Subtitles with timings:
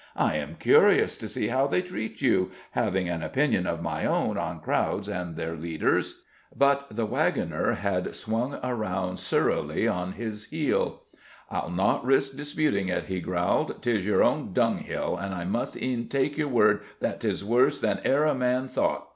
[0.17, 4.35] I am curious to see how they treat you having an opinion of my own
[4.35, 6.23] on crowds and their leaders."
[6.57, 11.03] But the wagoner had swung about surlily on his heel.
[11.51, 13.79] "I'll not risk disputing it," he growled.
[13.83, 17.79] "'Tis your own dung hill, and I must e'en take your word that 'tis worse
[17.79, 19.07] than e'er a man thought.